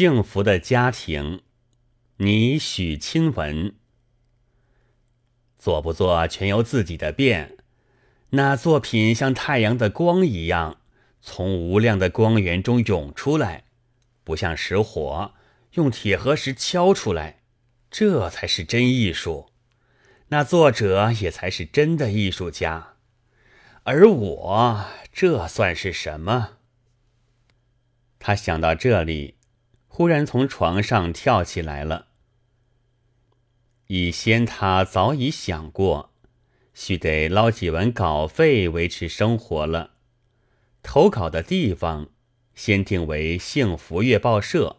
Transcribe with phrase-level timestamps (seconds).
[0.00, 1.42] 幸福的家庭，
[2.16, 3.74] 你许亲文。
[5.58, 7.58] 做不做全由自己的便。
[8.30, 10.80] 那作品像太阳的光一样，
[11.20, 13.64] 从无量的光源中涌出来，
[14.24, 15.34] 不像石火
[15.72, 17.42] 用铁和石敲出来，
[17.90, 19.50] 这才是真艺术。
[20.28, 22.94] 那作者也才是真的艺术家，
[23.82, 26.52] 而我这算是什么？
[28.18, 29.34] 他想到这里，
[29.92, 32.06] 忽然从床上跳起来了。
[33.88, 36.14] 以先他早已想过。
[36.72, 39.90] 须得捞几文稿费维持生活了。
[40.82, 42.08] 投稿的地方
[42.54, 44.76] 先定为幸福月报社，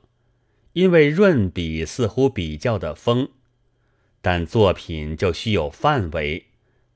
[0.73, 3.29] 因为润笔似乎比较的丰，
[4.21, 6.48] 但作品就需有范围，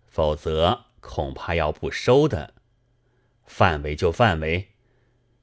[0.08, 2.56] 否则恐怕要不收的。
[3.46, 4.70] 范围就范围。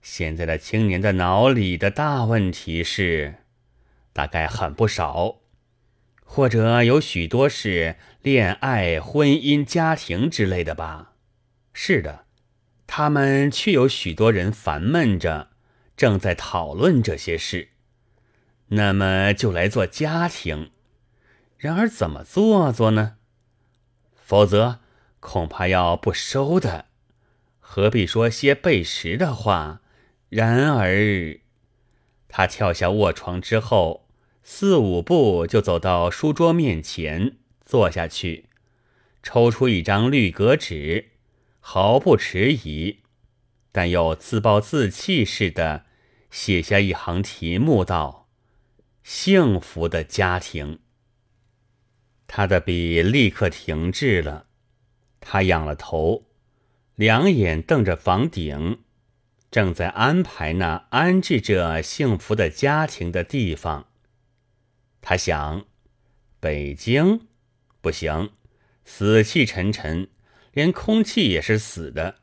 [0.02, 3.36] 现在的青年的脑里的大问题是，
[4.12, 5.38] 大概很不少。
[6.24, 11.12] 或者有许多是恋爱、婚姻、家庭之类的吧？
[11.72, 12.24] 是的，
[12.86, 15.50] 他们却有许多人烦闷着，
[15.96, 17.68] 正在讨论这些事。
[18.68, 20.70] 那么就来做家庭。
[21.58, 23.16] 然而怎么做做呢？
[24.16, 24.80] 否则
[25.20, 26.86] 恐怕要不收的。
[27.60, 29.81] 何必说些背时的话？
[30.32, 31.40] 然而，
[32.26, 34.08] 他跳下卧床之后。
[34.44, 38.46] 四五步就走到书桌面前，坐下去，
[39.22, 41.10] 抽出一张绿格纸，
[41.60, 43.02] 毫不迟疑，
[43.70, 45.84] 但又自暴自弃似的
[46.28, 48.28] 写下一行题目道
[49.04, 50.80] ：“幸福的家庭。”
[52.26, 54.46] 他的笔立刻停滞了，
[55.20, 56.24] 他仰了头，
[56.96, 58.80] 两眼瞪着房顶，
[59.52, 63.86] 正在安排那安置着幸福的家庭的地方。
[65.02, 65.66] 他想，
[66.40, 67.28] 北京
[67.82, 68.30] 不行，
[68.86, 70.08] 死气沉沉，
[70.52, 72.16] 连空气也是死的。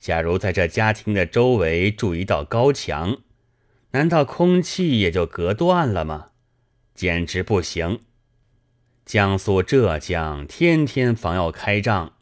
[0.00, 3.18] 假如在这家庭的周围筑一道高墙，
[3.90, 6.30] 难道空气也就隔断了吗？
[6.94, 8.00] 简直不行。
[9.04, 12.14] 江苏、浙江天天防要开仗，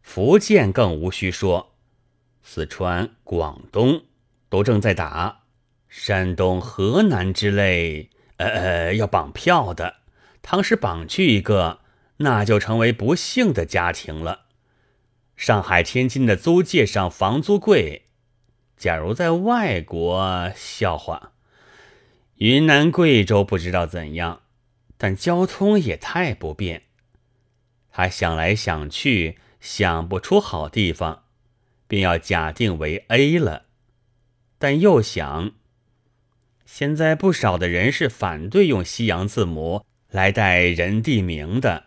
[0.00, 1.73] 福建更无需说，
[2.46, 4.04] 四川、广东
[4.50, 5.40] 都正在打，
[5.88, 8.10] 山东、河南之类。
[8.36, 9.96] 呃，要绑票的，
[10.42, 11.80] 倘使绑去一个，
[12.18, 14.42] 那就成为不幸的家庭了。
[15.36, 18.08] 上海、天津的租界上房租贵，
[18.76, 21.32] 假如在外国，笑话。
[22.36, 24.42] 云南、贵州不知道怎样，
[24.98, 26.82] 但交通也太不便。
[27.90, 31.23] 他想来想去，想不出好地方，
[31.94, 33.66] 便要假定为 A 了，
[34.58, 35.52] 但又想。
[36.66, 41.84] 现在不少的人是反对用西洋字母来带人地名的，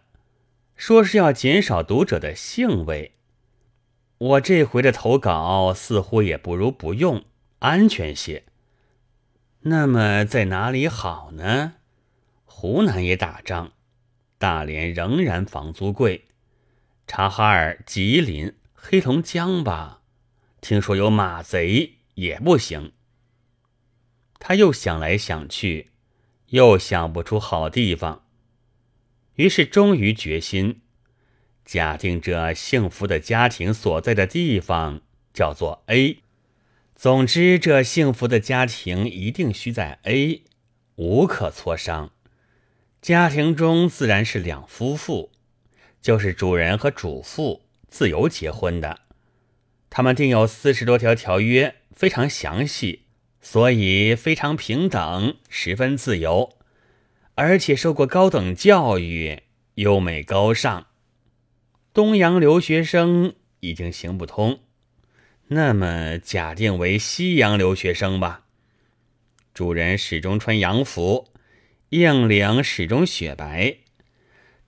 [0.78, 3.16] 说是要减少读者的兴味。
[4.18, 7.26] 我这回的投稿似乎也不如不用，
[7.60, 8.44] 安全些。
[9.64, 11.74] 那么在哪里好呢？
[12.46, 13.74] 湖南也打仗，
[14.38, 16.30] 大连仍然房租贵，
[17.06, 19.97] 察哈尔、吉林、黑龙江吧，
[20.62, 22.94] 听说有马贼也不行。
[24.40, 25.92] 他又想来想去，
[26.48, 28.26] 又想不出好地方，
[29.36, 30.82] 于是终于决心，
[31.66, 35.02] 假定这幸福的家庭所在的地方
[35.34, 36.20] 叫做 A。
[36.96, 40.44] 总之，这幸福的家庭一定需在 A，
[40.96, 42.12] 无可磋商。
[43.02, 45.32] 家庭中自然是两夫妇，
[46.02, 49.02] 就是主人和主妇自由结婚的。
[49.90, 53.04] 他们定有四十多条条约，非常详细。
[53.40, 56.58] 所以非常平等，十分自由，
[57.36, 59.44] 而且受过高等教育，
[59.76, 60.88] 优美高尚。
[61.94, 64.60] 东洋留学生已经行不通，
[65.48, 68.44] 那么假定为西洋留学生吧。
[69.54, 71.30] 主人始终穿洋服，
[71.90, 73.78] 硬领始终雪白，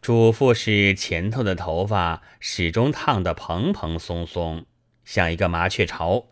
[0.01, 4.65] 主妇是前头的头发始终烫得蓬蓬松松，
[5.09, 6.27] 像一个麻雀巢。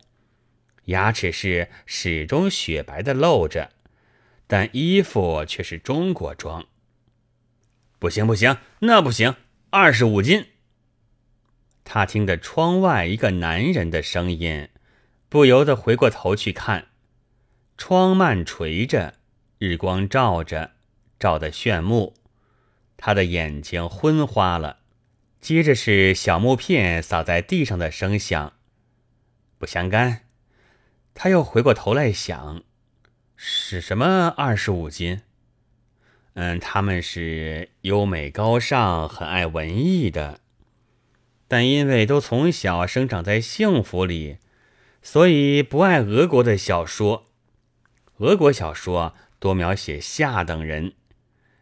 [0.84, 3.72] 牙齿是始终雪白的露着，
[4.46, 6.64] 但衣服却是中国装。
[7.98, 9.34] 不行不行，那不行，
[9.70, 10.46] 二十五斤。
[11.82, 14.68] 他听得窗外一个男人的声音，
[15.28, 16.86] 不由得回过头去看。
[17.76, 19.14] 窗幔垂着，
[19.58, 20.70] 日光照着，
[21.18, 22.14] 照得炫目。
[22.96, 24.78] 他的眼睛昏花了。
[25.40, 28.52] 接着是小木片扫在地上的声响，
[29.58, 30.20] 不相干。
[31.14, 32.62] 他又回过头来想，
[33.36, 35.22] 使什么二十五斤？
[36.34, 40.38] 嗯，他们是优美高尚、很爱文艺的，
[41.48, 44.38] 但因为都从小生长在幸福里，
[45.02, 47.26] 所以不爱俄国的小说。
[48.18, 50.92] 俄国小说多描写下等人，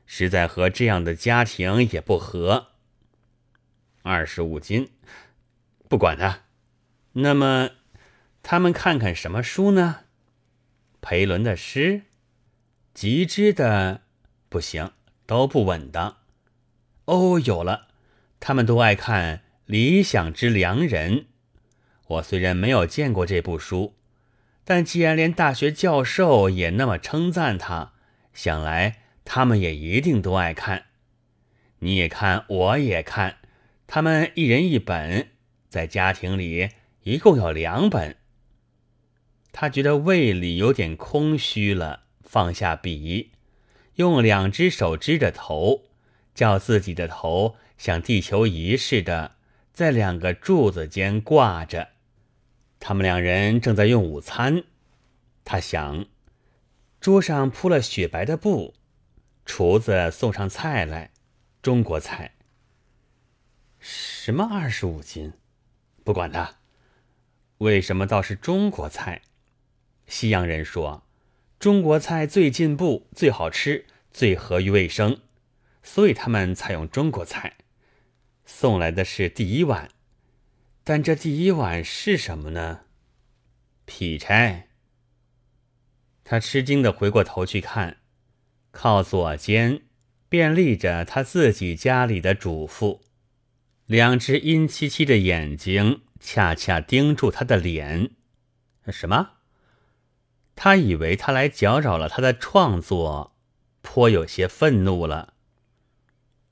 [0.04, 2.68] 实在和这样的家庭也不合。
[4.02, 4.90] 二十五斤，
[5.88, 6.40] 不管他。
[7.12, 7.70] 那么，
[8.48, 10.04] 他们看看什么书呢？
[11.00, 12.02] 裴伦的诗，
[12.94, 14.02] 极之的。
[14.48, 14.92] 不行，
[15.26, 16.18] 都不稳当。
[17.06, 17.88] 哦，有了，
[18.38, 21.12] 他们都爱看《理想之良人》。
[22.06, 23.96] 我虽然没有见过这部书，
[24.62, 27.94] 但既然连大学教授也那么称赞他，
[28.32, 30.84] 想来他们也一定都爱看。
[31.80, 33.38] 你也看，我也看，
[33.88, 35.30] 他们一人一本，
[35.68, 36.68] 在家庭里
[37.02, 38.16] 一共有两本。
[39.58, 43.30] 他觉得胃里有点空虚了，放下笔。
[43.94, 45.84] 用两只手支着头，
[46.34, 49.36] 叫自己的头像地球仪似的
[49.72, 51.88] 在两个柱子间挂着。
[52.78, 54.64] 他们两人正在用午餐。
[55.42, 56.04] 他想，
[57.00, 58.74] 桌上铺了雪白的布，
[59.46, 61.12] 厨子送上菜来，
[61.62, 62.32] 中国菜。
[63.78, 65.32] 什么二十五斤？
[66.04, 66.56] 不管他。
[67.56, 69.22] 为什么倒是中国菜？
[70.06, 71.04] 西洋人说。
[71.58, 75.22] 中国菜最进步、最好吃、最合于卫生，
[75.82, 77.56] 所以他们采用中国菜。
[78.44, 79.88] 送来的是第一碗，
[80.84, 82.82] 但这第一碗是什么呢？
[83.86, 84.68] 劈柴。
[86.24, 87.96] 他吃惊的回过头去看，
[88.70, 89.80] 靠左肩
[90.28, 93.00] 便立着他自己家里的主妇，
[93.86, 98.10] 两只阴漆漆的眼睛恰恰盯住他的脸。
[98.88, 99.35] 什么？
[100.56, 103.36] 他以为他来搅扰了他的创作，
[103.82, 105.34] 颇有些愤怒了。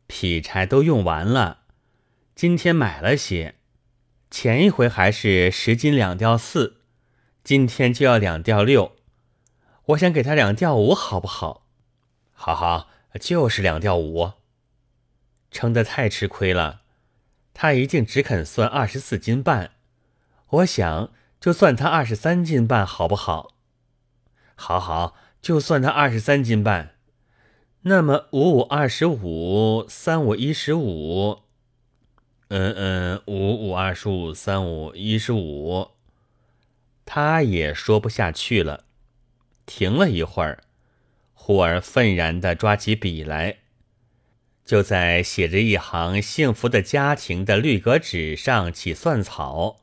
[0.06, 1.62] 劈柴都用完了，
[2.36, 3.56] 今天买了些，
[4.30, 6.82] 前一回还是十斤两吊四，
[7.42, 8.94] 今天就要两吊六。
[9.86, 11.66] 我想给他两吊五，好不好？
[12.32, 14.32] 好好，就是两吊五。
[15.50, 16.82] 称得太吃亏了，
[17.54, 19.70] 他一定只肯算二十四斤半。
[20.48, 21.10] 我想
[21.40, 23.53] 就算他二十三斤半，好不好？
[24.54, 26.94] 好好，就算他二十三斤半，
[27.82, 31.40] 那么五五二十五，三五一十五，
[32.48, 35.88] 嗯嗯，五五二十五，三五一十五，
[37.04, 38.84] 他也说不下去了，
[39.66, 40.62] 停了一会儿，
[41.34, 43.58] 忽而愤然的抓起笔来，
[44.64, 49.80] 就在写着一行幸福的家庭的绿格纸上起算草，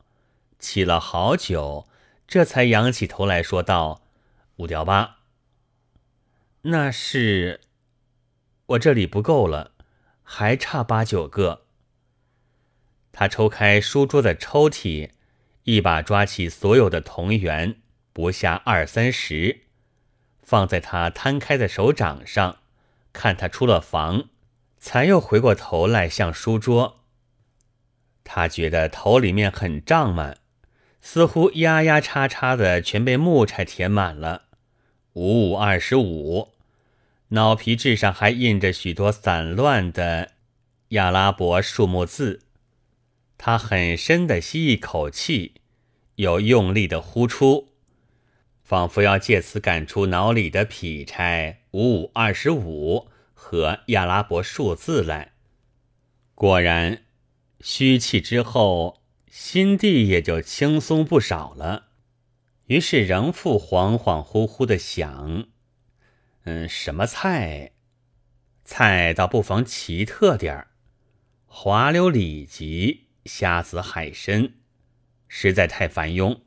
[0.58, 1.88] 起了好久，
[2.26, 4.02] 这才仰起头来说道。
[4.58, 5.18] 五吊八，
[6.64, 7.62] 那是
[8.68, 9.72] 我这里不够了，
[10.22, 11.66] 还差八九个。
[13.12, 15.12] 他抽开书桌的抽屉，
[15.64, 17.82] 一把抓起所有的铜元，
[18.14, 19.62] 不下二三十，
[20.44, 22.60] 放在他摊开的手掌上，
[23.12, 24.30] 看他出了房，
[24.78, 27.04] 才又回过头来向书桌。
[28.24, 30.38] 他觉得头里面很胀满，
[31.02, 34.44] 似乎压压叉叉的全被木柴填满了。
[35.14, 36.54] 五五二十五，
[37.30, 40.32] 脑皮质上还印着许多散乱的
[40.90, 42.42] 亚拉伯数目字。
[43.38, 45.56] 他很深的吸一口气，
[46.16, 47.70] 又用力的呼出，
[48.64, 55.32] 仿佛要借此赶出脑里的劈柴五五二十五和亚拉伯数字来。
[56.36, 57.02] 果然，
[57.60, 59.01] 虚气之后，
[59.32, 61.92] 心地也就轻松不少了。
[62.66, 65.48] 于是仍复恍恍惚惚的想
[66.44, 67.72] ：“嗯，什么菜？
[68.66, 70.68] 菜倒不妨奇特点儿，
[71.46, 74.52] 滑溜里脊、虾子、海参，
[75.30, 76.42] 实在太繁庸。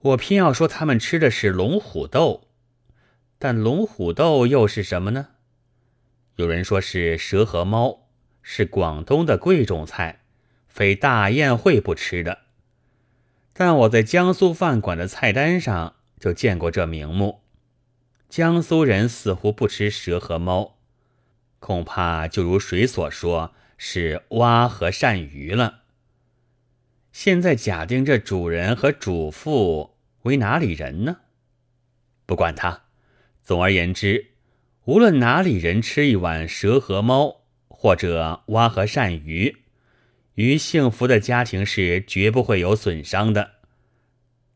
[0.00, 2.50] 我偏要说他们吃的是龙虎斗，
[3.38, 5.28] 但龙虎斗又是什么呢？
[6.36, 8.10] 有人说是蛇和猫，
[8.42, 10.23] 是广东的贵重菜，
[10.74, 12.40] 非大宴会不吃的。”
[13.54, 17.42] 但我在江苏饭馆的菜单上就见过这名目。
[18.28, 20.78] 江苏人似乎不吃蛇和猫，
[21.60, 25.82] 恐怕就如水所说是蛙和鳝鱼了。
[27.12, 31.18] 现在假定这主人和主妇为哪里人呢？
[32.26, 32.86] 不管他，
[33.44, 34.32] 总而言之，
[34.86, 39.63] 无论哪里人吃一碗蛇和猫，或者蛙和鳝鱼。
[40.34, 43.52] 于幸福的家庭是绝不会有损伤的。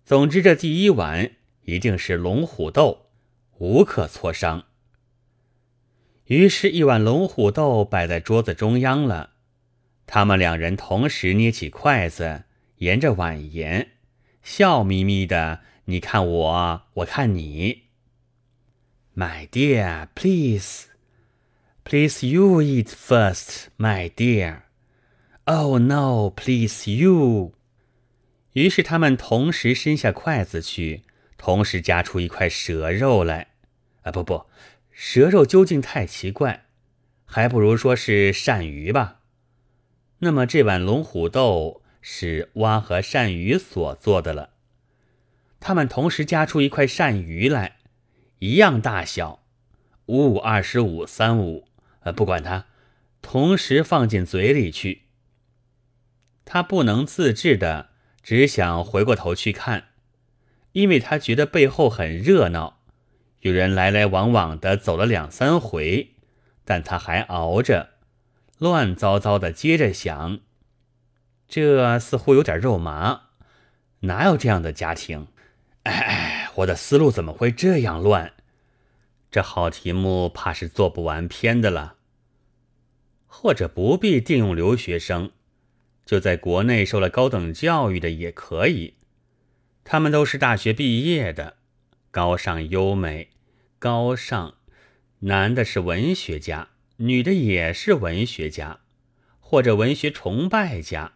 [0.04, 1.32] 总之，这第一碗
[1.62, 3.10] 一定是龙虎斗，
[3.58, 4.64] 无可磋商。
[6.26, 9.30] 于是，一碗龙虎豆摆在桌子中央了。
[10.06, 12.44] 他们两人同时捏起筷子，
[12.76, 13.92] 沿着碗沿，
[14.42, 15.60] 笑眯眯的。
[15.84, 17.84] 你看我，我看你。
[19.14, 20.84] My dear, please,
[21.82, 24.67] please you eat first, my dear.
[25.50, 27.54] Oh no, please you.
[28.52, 31.04] 于是他们同时伸下筷子去，
[31.38, 33.46] 同时夹出一块蛇肉来。
[34.02, 34.44] 啊，不不，
[34.90, 36.66] 蛇肉究竟太奇怪，
[37.24, 39.20] 还不如说是鳝鱼吧。
[40.18, 44.50] 那么这碗龙虎豆是蛙和鳝鱼所做的了。
[45.60, 47.78] 他们同时夹出一块鳝鱼来，
[48.40, 49.42] 一样大小，
[50.04, 51.66] 五五二十五三五，
[52.00, 52.66] 呃，不管它，
[53.22, 55.04] 同时放进嘴里去。
[56.50, 57.90] 他不能自制的，
[58.22, 59.88] 只想回过头去看，
[60.72, 62.78] 因为他觉得背后很热闹，
[63.40, 66.14] 有人来来往往的走了两三回，
[66.64, 67.90] 但他还熬着。
[68.56, 70.40] 乱糟糟的，接着想，
[71.46, 73.24] 这似乎有点肉麻，
[74.00, 75.26] 哪有这样的家庭？
[75.82, 78.32] 哎哎，我的思路怎么会这样乱？
[79.30, 81.96] 这好题目怕是做不完篇的了。
[83.26, 85.30] 或者不必定用留学生，
[86.08, 88.94] 就在国内受了高等教育的也可以。
[89.84, 91.58] 他们都是大学毕业的，
[92.10, 93.28] 高尚优美，
[93.78, 94.54] 高尚，
[95.18, 96.70] 男的是文学家。
[96.96, 98.80] 女的也是文学家，
[99.38, 101.12] 或者文学崇拜家，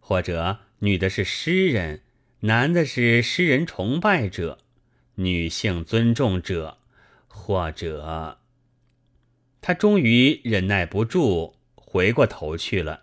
[0.00, 2.00] 或者女的是诗人，
[2.40, 4.60] 男的是诗人崇拜者，
[5.16, 6.78] 女性尊重者，
[7.28, 8.38] 或者……
[9.60, 13.02] 他终于忍耐不住，回过头去了。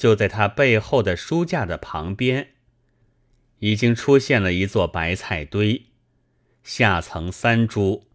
[0.00, 2.52] 就在他背后的书架的旁边，
[3.58, 5.88] 已经出现了一座白菜堆，
[6.62, 8.06] 下层三株，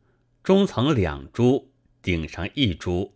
[0.42, 1.72] 中层两株。
[2.02, 3.14] 顶上一株，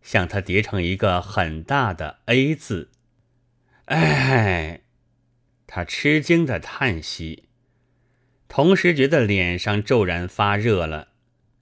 [0.00, 2.90] 向他叠成一个很大的 A 字。
[3.84, 4.80] 哎，
[5.66, 7.48] 他吃惊的叹息，
[8.48, 11.08] 同时觉得脸上骤然发热了。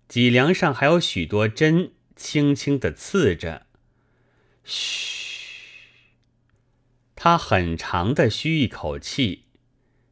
[0.07, 3.67] 脊梁上还有许多针，轻轻的刺着。
[4.63, 5.28] 嘘，
[7.21, 9.47] 他很长的吁一口气，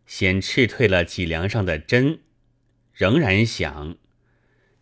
[0.07, 2.19] 先斥退了脊梁上的针，
[2.93, 3.97] 仍然想。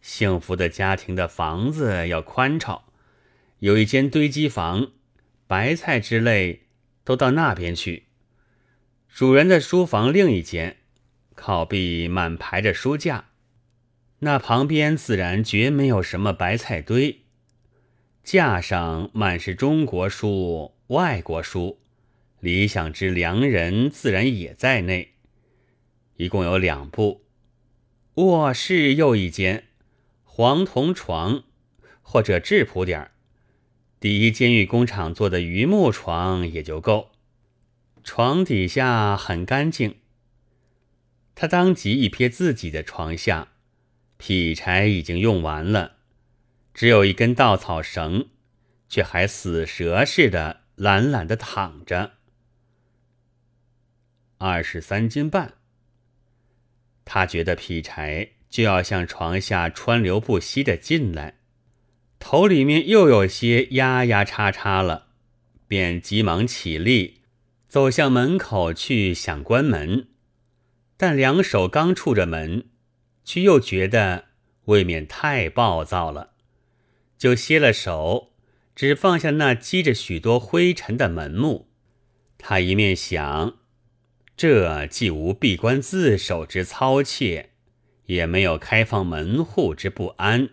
[0.00, 2.84] 幸福的家庭的房子要宽敞，
[3.58, 4.92] 有一间堆积房，
[5.46, 6.62] 白菜之类
[7.04, 8.06] 都到那边去。
[9.06, 10.78] 主人的书房另一间，
[11.34, 13.26] 靠壁满排着书架，
[14.20, 17.24] 那旁边自然绝没有什么白菜堆。
[18.22, 21.80] 架上满是中国书、外国书，
[22.44, 25.14] 理想之良人自然也在内。
[26.16, 27.24] 一共有两部，
[28.16, 29.64] 卧室又一间。
[30.24, 31.44] 黄铜床，
[32.02, 33.12] 或者质朴点儿，
[33.98, 37.12] 第一监狱工厂做的榆木床也就够。
[38.02, 39.94] 床底下很干净。
[41.34, 43.52] 他当即一瞥自己的床下，
[44.18, 45.96] 劈柴已经用完了，
[46.74, 48.28] 只有一根稻草绳，
[48.86, 52.12] 却还死蛇似的懒懒的躺着。
[54.38, 55.54] 二十三斤半，
[57.04, 58.30] 他觉得劈柴。
[58.54, 61.38] 就要向床下川流不息的进来，
[62.20, 65.08] 头里面又有些压压叉叉了，
[65.66, 67.22] 便急忙起立，
[67.66, 70.06] 走向门口去想关门，
[70.96, 72.66] 但两手刚触着门，
[73.24, 74.26] 却又觉得
[74.66, 76.34] 未免太暴躁了，
[77.18, 78.34] 就歇了手，
[78.76, 81.68] 只放下那积着许多灰尘的门木。
[82.38, 83.56] 他一面想，
[84.36, 87.50] 这既无闭关自守之操切。
[88.06, 90.50] 也没有开放门户之不安，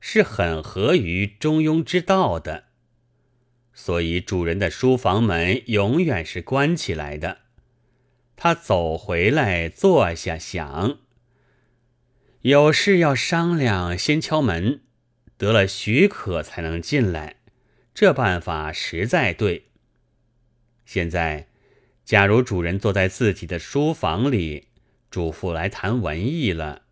[0.00, 2.64] 是很合于中庸之道的。
[3.72, 7.42] 所以主人的书房门永远是关起来的。
[8.34, 10.98] 他走回来坐下，想
[12.40, 14.80] 有事要商量，先敲门，
[15.36, 17.36] 得了许可才能进来。
[17.94, 19.66] 这办法实在对。
[20.84, 21.46] 现在，
[22.04, 24.68] 假如主人坐在自己的书房里。
[25.10, 26.84] 主妇来谈文艺了，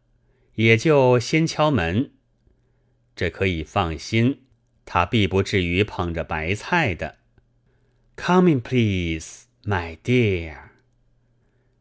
[0.57, 2.11] 也就先敲门，
[3.17, 4.43] 这可以放心，
[4.85, 7.17] 他必不至于捧着白菜的。
[8.17, 10.55] Come in, please, my dear。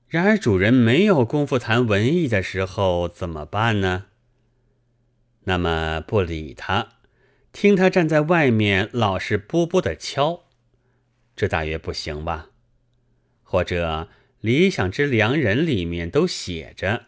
[0.08, 4.06] 然而主人没有功夫谈文艺的时候怎么办呢？
[5.44, 6.94] 那么不理他，
[7.52, 10.46] 听他站在外面老是啵啵的敲，
[11.36, 12.52] 这大约不行吧？
[13.50, 14.08] 或者？
[14.42, 17.08] 理想之良人里面都写着，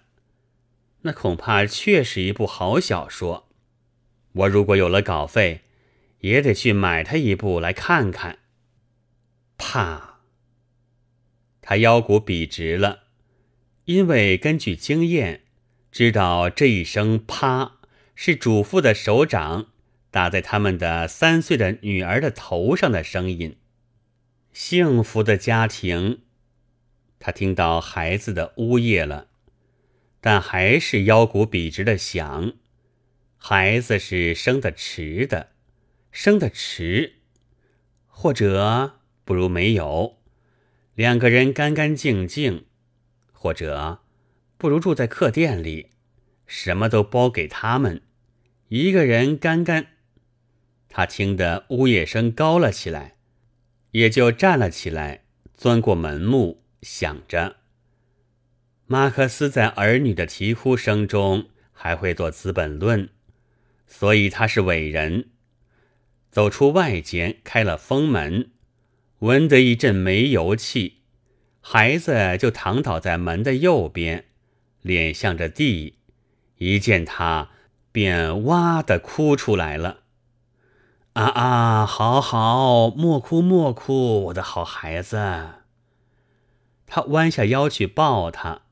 [1.03, 3.47] 那恐怕确是一部好小说。
[4.33, 5.61] 我如果有了稿费，
[6.19, 8.39] 也得去买他一部来看看。
[9.57, 10.19] 啪！
[11.61, 13.03] 他腰骨笔直了，
[13.85, 15.43] 因为根据经验，
[15.89, 17.77] 知道这一声“啪”
[18.13, 19.67] 是主妇的手掌
[20.09, 23.55] 打在他们的三岁的女儿的头上的声音。
[24.51, 26.23] 幸福的家庭，
[27.23, 29.27] 他听到孩子的呜咽了，
[30.19, 32.53] 但还是腰骨笔直的响：
[33.37, 35.51] 孩子是生的迟的，
[36.11, 37.17] 生的迟，
[38.07, 40.17] 或者不如没有。
[40.95, 42.65] 两个人干干净净，
[43.31, 44.01] 或者
[44.57, 45.91] 不如住在客店里，
[46.47, 48.01] 什么都包给他们。
[48.69, 49.89] 一个人干干，
[50.89, 53.17] 他听得呜咽声高了起来，
[53.91, 57.57] 也就站了起来，钻过门木，想着
[58.87, 63.05] 马克思在儿女的啼哭声中还会做《资本论》，
[63.87, 65.29] 所以他是伟人。
[66.29, 68.51] 走出外间，开了封门。
[69.19, 71.03] 闻得一阵煤油气，
[71.61, 74.25] 孩子就躺倒在门的右边，
[74.81, 75.99] 脸向着地。
[76.57, 77.49] 一见他，
[77.91, 79.99] 便哇的哭出来了。
[81.13, 85.60] 啊啊，好好，莫哭莫哭，我的好孩子。
[86.93, 88.63] 他弯下腰去抱他，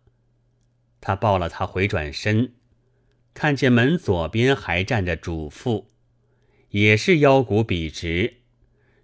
[0.99, 2.51] 他抱了他，回转身，
[3.33, 5.87] 看见门左边还站着主妇，
[6.71, 8.41] 也是腰骨笔直。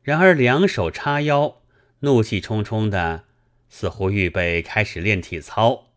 [0.01, 1.61] 然而，两手叉腰，
[1.99, 3.23] 怒气冲冲的，
[3.69, 5.93] 似乎预备开始练体操。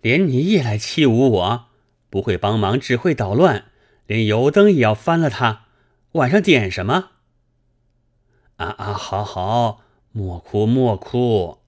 [0.00, 1.66] 连你也来欺侮我，
[2.08, 3.72] 不会帮忙，只会捣乱，
[4.06, 5.64] 连油灯也要翻了它。
[6.12, 7.10] 晚上点什么？
[8.54, 9.82] 啊啊，好好，
[10.12, 11.59] 莫哭莫哭。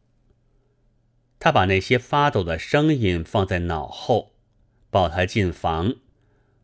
[1.45, 4.37] 他把那些发抖的声音放在脑后，
[4.91, 5.97] 抱他进房，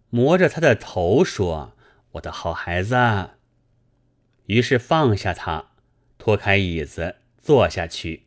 [0.09, 1.73] 摸着他的头说
[2.13, 2.95] ：“我的好孩子。”
[4.47, 5.73] 于是放下他，
[6.17, 8.27] 拖开椅子坐下去，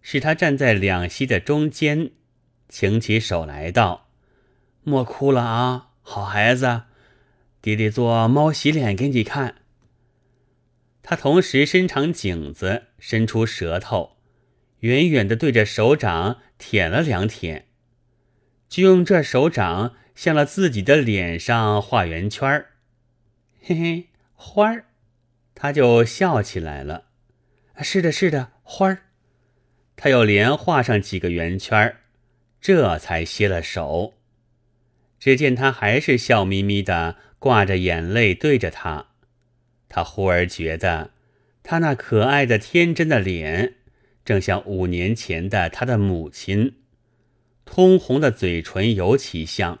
[0.00, 2.12] 使他站在两膝的中间，
[2.70, 4.08] 擎起手来道
[4.82, 6.84] ：“莫哭了啊，好孩子，
[7.60, 9.56] 爹爹做猫洗脸给你看。”
[11.04, 14.15] 他同时伸长颈子，伸出舌头，
[14.80, 17.66] 远远的对着手掌舔了两舔，
[18.68, 22.66] 就用这手掌向了自己的脸上画圆圈，
[23.62, 24.86] 嘿嘿，花儿。
[25.54, 27.04] 他就笑起来了。
[27.80, 28.98] 是的，是的，花儿。
[29.96, 31.96] 他又连画上几个圆圈，
[32.60, 34.14] 这才歇了手。
[35.18, 39.06] 只见他还是笑眯眯的，挂着眼泪对着他。
[39.88, 41.12] 他忽而觉得，
[41.62, 43.76] 他那可爱的天真的脸，
[44.26, 46.74] 正像五年前的他的母亲，
[47.64, 49.78] 通红的嘴唇尤其像，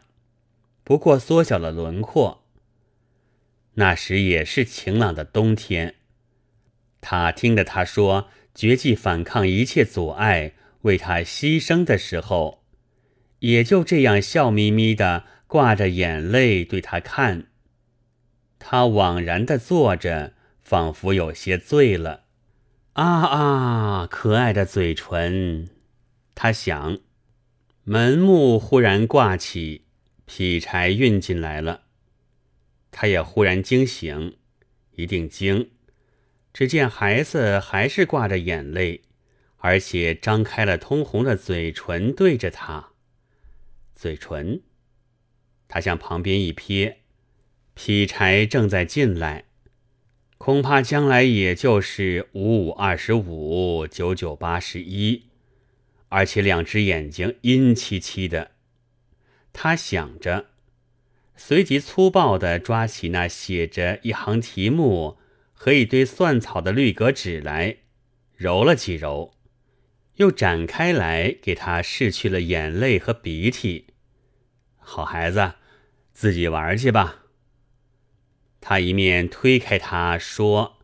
[0.84, 2.44] 不过缩小了轮廓。
[3.74, 5.96] 那时也是晴朗的冬天，
[7.00, 12.62] 他听着他说绝技反抗一切阻碍，为他牺牲的时候，
[13.40, 17.48] 也就这样笑眯眯的挂着眼泪对他看。
[18.60, 22.25] 他枉然的坐着，仿佛有些醉了。
[22.96, 25.68] 啊啊，可爱的嘴唇，
[26.34, 26.98] 他想。
[27.84, 29.84] 门幕忽然挂起，
[30.24, 31.82] 劈柴运进来了。
[32.90, 34.38] 他也忽然惊醒，
[34.92, 35.72] 一定惊。
[36.54, 39.02] 只见孩子还是挂着眼泪，
[39.58, 42.92] 而且张开了通红的嘴唇对着他。
[43.94, 44.62] 嘴唇，
[45.68, 46.96] 他向旁边一瞥，
[47.74, 49.44] 劈柴正在进来，
[50.38, 55.24] 恐怕将来也就是五五二十五，九九八十一，
[56.08, 58.52] 而且两只眼睛阴漆漆的。
[59.52, 60.46] 他想着。
[61.38, 65.18] 随即粗暴地抓起那写着一行题目
[65.52, 67.76] 和一堆算草的绿格纸来，
[68.34, 69.34] 揉了几揉，
[70.14, 73.88] 又展开来给他拭去了眼泪和鼻涕。
[74.78, 75.52] 好孩子，
[76.14, 77.25] 自己玩去吧。
[78.68, 80.78] 他一面推开他说，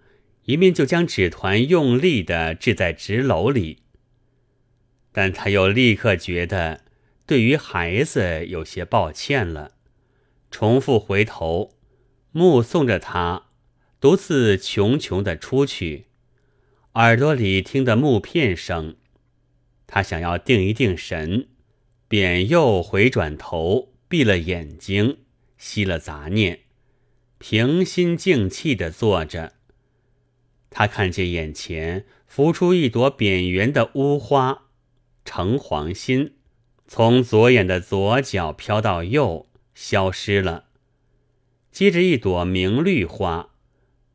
[0.44, 3.82] 一面就将纸团用力地掷在纸篓里。
[5.10, 6.82] 但他又立刻觉得
[7.26, 9.72] 对于孩子有些抱歉了。
[10.48, 11.72] 重复回头，
[12.30, 13.46] 目送着他
[14.00, 16.06] 独自穷穷的出去，
[16.92, 18.94] 耳朵里听得木片声。
[19.88, 21.48] 他想要定一定神，
[22.06, 25.18] 便又回转头，闭了眼睛，
[25.58, 26.60] 息了杂念，
[27.42, 29.54] 平心静气的坐着。
[30.70, 34.68] 他看见眼前浮出一朵扁圆的乌花，
[35.24, 36.36] 橙黄心，
[36.86, 40.66] 从左眼的左角飘到右，消失了。
[41.72, 43.50] 接着一朵明绿花，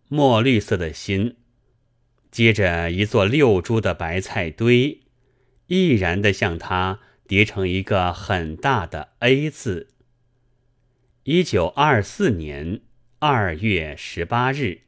[0.08, 1.36] 墨绿色的心，
[2.32, 5.02] 接着一座六株的白菜堆，
[5.68, 9.90] 毅然的向他叠成一个很大的 A 字。
[11.24, 12.80] 一九二四年
[13.20, 14.87] 二月十八日。